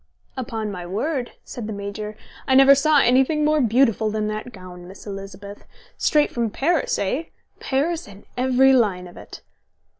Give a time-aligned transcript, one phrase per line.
[0.35, 2.17] "Upon my word," said the Major,
[2.47, 5.63] "I never saw anything more beautiful than that gown, Miss Elizabeth.
[5.95, 7.25] Straight from Paris, eh?
[7.59, 9.43] Paris in every line of it."